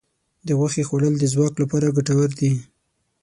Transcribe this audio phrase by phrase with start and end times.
[0.47, 2.51] د غوښې خوړل د ځواک لپاره ګټور دي.